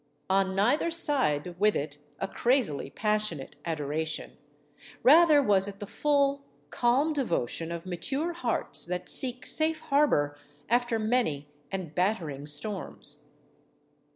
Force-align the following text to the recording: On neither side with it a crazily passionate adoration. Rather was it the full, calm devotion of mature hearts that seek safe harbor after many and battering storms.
On 0.31 0.55
neither 0.55 0.89
side 0.89 1.53
with 1.59 1.75
it 1.75 1.99
a 2.17 2.27
crazily 2.27 2.89
passionate 2.89 3.55
adoration. 3.65 4.35
Rather 5.03 5.43
was 5.43 5.67
it 5.67 5.79
the 5.79 5.85
full, 5.85 6.43
calm 6.71 7.13
devotion 7.13 7.71
of 7.71 7.85
mature 7.85 8.33
hearts 8.33 8.83
that 8.85 9.09
seek 9.09 9.45
safe 9.45 9.79
harbor 9.79 10.35
after 10.69 10.97
many 10.97 11.49
and 11.71 11.93
battering 11.93 12.47
storms. 12.47 13.25